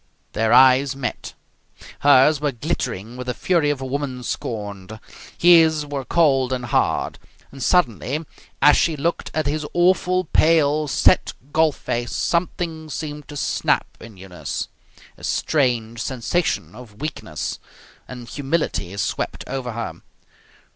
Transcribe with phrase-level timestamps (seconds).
[0.33, 1.35] Their eyes met.
[1.99, 4.99] Hers were glittering with the fury of a woman scorned.
[5.37, 7.19] His were cold and hard.
[7.51, 8.25] And, suddenly,
[8.63, 14.17] as she looked at his awful, pale, set golf face, something seemed to snap in
[14.17, 14.69] Eunice.
[15.19, 17.59] A strange sensation of weakness
[18.07, 20.01] and humility swept over her.